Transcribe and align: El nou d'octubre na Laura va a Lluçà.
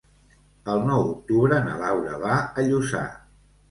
El 0.75 0.81
nou 0.87 1.05
d'octubre 1.11 1.61
na 1.69 1.79
Laura 1.85 2.19
va 2.27 2.43
a 2.43 2.69
Lluçà. 2.71 3.09